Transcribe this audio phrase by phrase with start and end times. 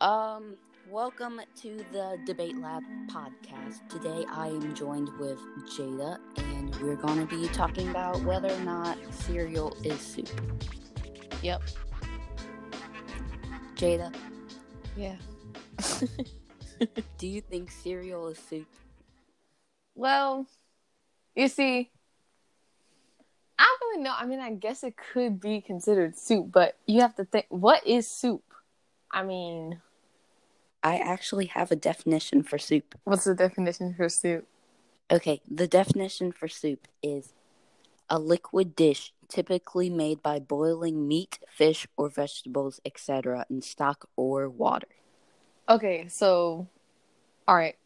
[0.00, 0.56] Um,
[0.88, 3.86] welcome to the Debate Lab podcast.
[3.88, 5.38] Today I am joined with
[5.76, 10.28] Jayda, and we're going to be talking about whether or not cereal is soup.
[11.42, 11.62] Yep.
[13.74, 14.14] Jayda,
[14.96, 15.16] Yeah.
[17.18, 18.66] do you think cereal is soup?
[19.94, 20.46] Well,
[21.34, 21.90] you see,
[23.58, 24.14] I don't really know.
[24.16, 27.86] I mean, I guess it could be considered soup, but you have to think what
[27.86, 28.42] is soup?
[29.10, 29.80] I mean,
[30.82, 32.94] I actually have a definition for soup.
[33.04, 34.46] what's the definition for soup?
[35.10, 37.34] Okay, the definition for soup is
[38.08, 44.48] a liquid dish typically made by boiling meat, fish, or vegetables, etc., in stock or
[44.48, 44.88] water.
[45.68, 46.66] Okay, so,
[47.46, 47.76] all right.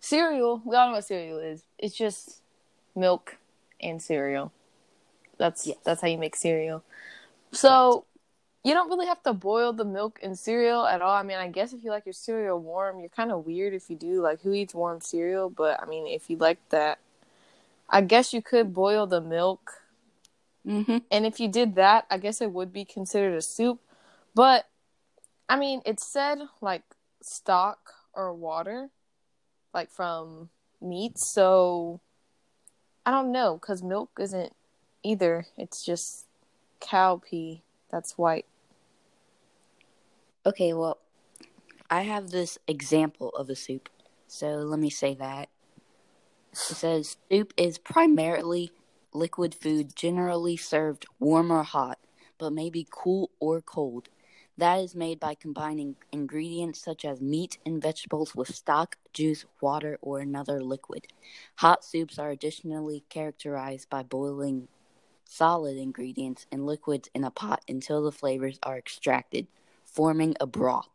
[0.00, 1.64] Cereal, we all know what cereal is.
[1.78, 2.42] It's just
[2.96, 3.38] milk
[3.80, 4.52] and cereal.
[5.38, 5.76] That's Yes.
[5.84, 6.82] that's how you make cereal.
[7.52, 8.04] So,
[8.64, 11.14] you don't really have to boil the milk in cereal at all.
[11.14, 13.90] I mean, I guess if you like your cereal warm, you're kind of weird if
[13.90, 14.20] you do.
[14.20, 15.50] Like, who eats warm cereal?
[15.50, 16.98] But I mean, if you like that,
[17.88, 19.82] I guess you could boil the milk.
[20.66, 20.98] Mm-hmm.
[21.10, 23.80] And if you did that, I guess it would be considered a soup.
[24.34, 24.68] But
[25.48, 26.82] I mean, it said like
[27.20, 28.90] stock or water,
[29.74, 31.18] like from meat.
[31.18, 32.00] So
[33.04, 34.54] I don't know because milk isn't
[35.02, 35.46] either.
[35.58, 36.26] It's just
[36.80, 38.46] cow pee that's white.
[40.44, 40.98] Okay, well,
[41.88, 43.88] I have this example of a soup.
[44.26, 45.50] So let me say that.
[46.52, 48.72] It says soup is primarily
[49.12, 51.98] liquid food generally served warm or hot,
[52.38, 54.08] but may be cool or cold.
[54.58, 59.96] That is made by combining ingredients such as meat and vegetables with stock, juice, water,
[60.02, 61.06] or another liquid.
[61.56, 64.66] Hot soups are additionally characterized by boiling
[65.24, 69.46] solid ingredients and liquids in a pot until the flavors are extracted,
[69.92, 70.88] forming a broth.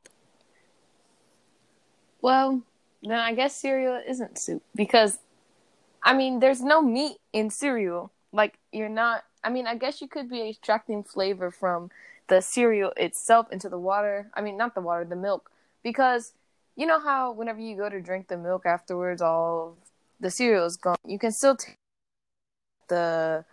[2.21, 2.63] Well,
[3.03, 5.19] then I guess cereal isn't soup because
[6.03, 8.11] I mean, there's no meat in cereal.
[8.31, 11.89] Like you're not I mean, I guess you could be extracting flavor from
[12.27, 14.29] the cereal itself into the water.
[14.33, 15.51] I mean, not the water, the milk
[15.83, 16.33] because
[16.75, 19.77] you know how whenever you go to drink the milk afterwards all
[20.19, 20.97] the cereal is gone.
[21.05, 21.77] You can still taste
[22.89, 23.45] the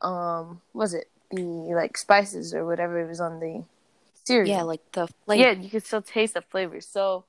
[0.00, 3.64] um was it the like spices or whatever it was on the
[4.26, 4.48] cereal.
[4.48, 5.42] Yeah, like the flavor.
[5.42, 6.80] Yeah, you can still taste the flavor.
[6.80, 7.24] So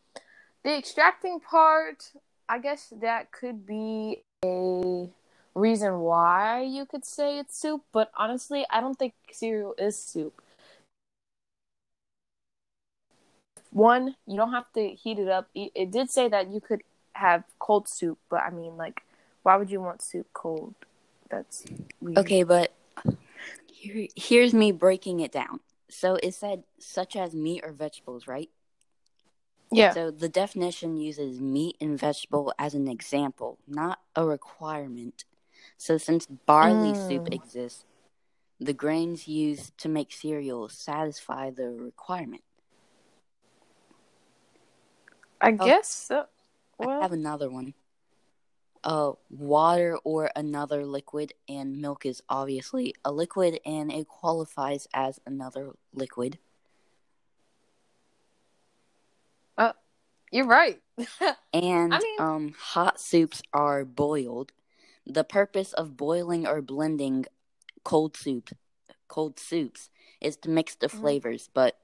[0.64, 2.12] the extracting part,
[2.50, 5.10] I guess that could be a
[5.56, 10.42] reason why you could say it's soup, but honestly, I don't think cereal is soup.
[13.72, 15.50] One, you don't have to heat it up.
[15.54, 16.82] It it did say that you could
[17.14, 19.02] have cold soup, but I mean, like,
[19.44, 20.74] why would you want soup cold?
[21.30, 21.66] That's
[22.02, 22.18] weird.
[22.20, 22.72] Okay, but
[23.68, 25.60] here, here's me breaking it down.
[25.90, 28.50] So it said such as meat or vegetables, right?
[29.72, 29.94] Yeah.
[29.94, 35.26] So the definition uses meat and vegetable as an example, not a requirement.
[35.78, 37.34] So since barley soup Mm.
[37.34, 37.86] exists,
[38.60, 42.44] the grains used to make cereal satisfy the requirement.
[45.42, 46.26] I guess so.
[46.80, 47.74] I have another one.
[48.88, 55.20] Uh, water or another liquid, and milk is obviously a liquid, and it qualifies as
[55.26, 56.38] another liquid.
[59.58, 59.74] Oh
[60.32, 60.82] you're right.
[61.54, 64.54] And I mean- um, hot soups are boiled.
[65.06, 67.26] The purpose of boiling or blending
[67.84, 68.52] cold soup,
[69.10, 69.90] cold soups,
[70.22, 71.00] is to mix the Mhm.
[71.00, 71.50] flavors.
[71.54, 71.78] But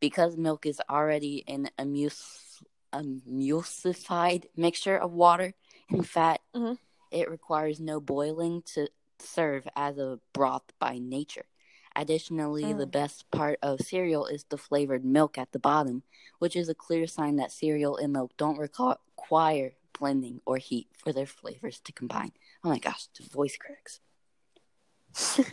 [0.00, 5.54] because milk is already an emulsified mixture of water
[5.88, 6.78] and fat, Mhm.
[7.10, 8.88] it requires no boiling to
[9.18, 11.46] serve as a broth by nature.
[11.94, 12.90] Additionally, the Mm.
[12.90, 16.02] best part of cereal is the flavored milk at the bottom,
[16.38, 21.12] which is a clear sign that cereal and milk don't require blending or heat for
[21.12, 22.32] their flavors to combine.
[22.62, 24.00] Oh my gosh, the voice cracks.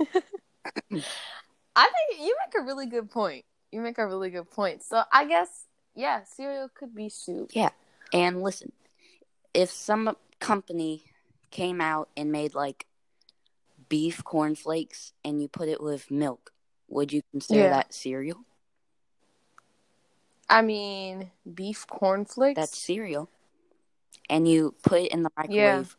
[1.76, 3.46] I think you make a really good point.
[3.72, 4.84] You make a really good point.
[4.84, 7.52] So I guess yeah, cereal could be soup.
[7.54, 7.70] Yeah.
[8.12, 8.72] And listen,
[9.54, 11.06] if some company
[11.52, 12.86] came out and made like
[13.88, 16.52] beef cornflakes and you put it with milk,
[16.90, 17.70] would you consider Yeah.
[17.70, 18.46] that cereal?
[20.50, 22.58] I mean, beef cornflakes.
[22.58, 23.30] That's cereal.
[24.30, 25.96] And you put it in the microwave,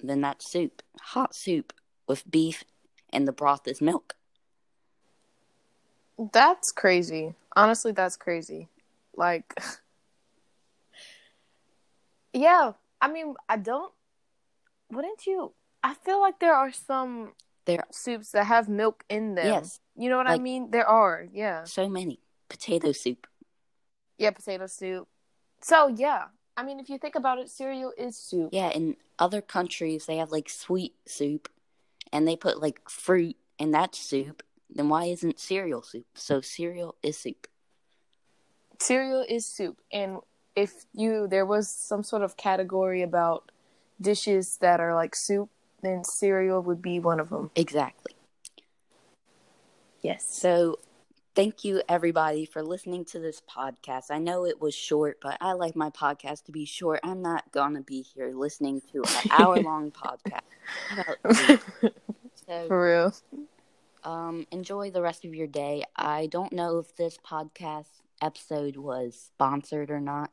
[0.00, 0.82] then that's soup.
[1.00, 1.72] Hot soup
[2.08, 2.64] with beef
[3.10, 4.16] and the broth is milk.
[6.32, 7.34] that's crazy.
[7.56, 8.68] Honestly, that's crazy.
[9.16, 9.54] Like,
[12.32, 12.72] yeah.
[13.00, 13.92] I mean, I don't.
[14.90, 15.52] Wouldn't you?
[15.82, 17.32] I feel like there are some
[17.66, 19.46] There soups that have milk in them.
[19.46, 19.80] Yes.
[19.96, 20.70] You know what I mean?
[20.70, 21.26] There are.
[21.32, 21.64] Yeah.
[21.64, 22.20] so many.
[22.48, 23.26] Potato soup.
[24.16, 25.06] Yeah, potato soup.
[25.60, 26.24] So yeah,
[26.56, 28.50] I mean, if you think about it, cereal is soup.
[28.52, 31.48] Yeah, in other countries they have like sweet soup,
[32.12, 34.42] and they put like fruit in that soup.
[34.70, 36.06] Then why isn't cereal soup?
[36.14, 37.46] So cereal is soup.
[38.80, 40.18] Cereal is soup, and
[40.58, 43.52] if you there was some sort of category about
[44.00, 45.48] dishes that are like soup,
[45.82, 47.50] then cereal would be one of them.
[47.54, 48.14] Exactly.
[50.02, 50.24] Yes.
[50.28, 50.78] So
[51.36, 54.10] thank you everybody for listening to this podcast.
[54.10, 57.00] I know it was short, but I like my podcast to be short.
[57.04, 60.40] I'm not gonna be here listening to an hour long podcast.
[62.46, 63.14] So, For real.
[64.04, 65.84] um, enjoy the rest of your day.
[65.94, 67.88] I don't know if this podcast
[68.22, 70.30] episode was sponsored or not.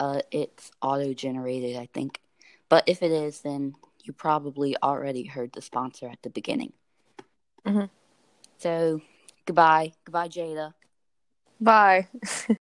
[0.00, 2.20] Uh, it's auto generated, I think.
[2.68, 3.74] But if it is, then
[4.04, 6.72] you probably already heard the sponsor at the beginning.
[7.66, 7.90] Mhm.
[8.58, 9.00] So,
[9.44, 9.92] goodbye.
[10.04, 10.74] Goodbye, Jayda.
[11.60, 12.08] Bye.